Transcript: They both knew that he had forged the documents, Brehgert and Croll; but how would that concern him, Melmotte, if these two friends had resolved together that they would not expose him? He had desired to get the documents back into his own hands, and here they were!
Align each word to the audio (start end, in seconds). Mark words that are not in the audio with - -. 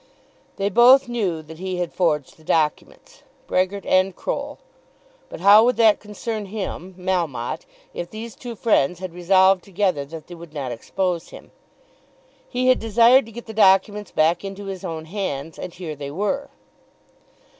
They 0.55 0.69
both 0.69 1.07
knew 1.07 1.43
that 1.43 1.59
he 1.59 1.77
had 1.77 1.93
forged 1.93 2.35
the 2.37 2.43
documents, 2.43 3.21
Brehgert 3.45 3.85
and 3.85 4.15
Croll; 4.15 4.57
but 5.29 5.41
how 5.41 5.63
would 5.63 5.77
that 5.77 5.99
concern 5.99 6.47
him, 6.47 6.95
Melmotte, 6.97 7.67
if 7.93 8.09
these 8.09 8.33
two 8.35 8.55
friends 8.55 8.97
had 8.97 9.13
resolved 9.13 9.63
together 9.63 10.03
that 10.05 10.25
they 10.25 10.33
would 10.33 10.55
not 10.55 10.71
expose 10.71 11.29
him? 11.29 11.51
He 12.49 12.67
had 12.69 12.79
desired 12.79 13.27
to 13.27 13.31
get 13.31 13.45
the 13.45 13.53
documents 13.53 14.09
back 14.09 14.43
into 14.43 14.65
his 14.65 14.83
own 14.83 15.05
hands, 15.05 15.59
and 15.59 15.71
here 15.71 15.95
they 15.95 16.09
were! 16.09 16.49